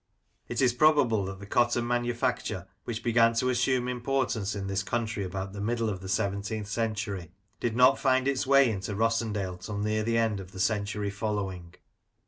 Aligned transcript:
It 0.47 0.63
is 0.63 0.73
probable 0.73 1.25
that 1.25 1.37
the 1.39 1.45
cotton 1.45 1.85
manufacture, 1.85 2.65
which 2.85 3.03
began 3.03 3.35
to 3.35 3.49
assume 3.49 3.87
importance 3.87 4.55
in 4.55 4.65
this 4.65 4.81
country 4.81 5.23
about 5.23 5.53
the 5.53 5.61
middle 5.61 5.89
of 5.91 5.99
the 6.01 6.07
17th 6.07 6.65
century, 6.65 7.29
did 7.59 7.75
not 7.75 7.99
find 7.99 8.27
its 8.27 8.47
way 8.47 8.67
into 8.71 8.95
Rossendale 8.95 9.59
till 9.63 9.77
near 9.77 10.01
the 10.01 10.17
end 10.17 10.39
of 10.39 10.53
the 10.53 10.59
century 10.59 11.11
following. 11.11 11.75